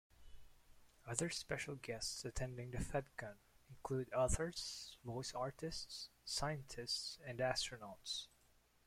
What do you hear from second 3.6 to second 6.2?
include authors, voice artists,